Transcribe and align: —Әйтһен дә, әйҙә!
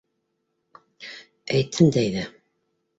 —Әйтһен 1.59 1.95
дә, 1.99 2.09
әйҙә! 2.09 2.29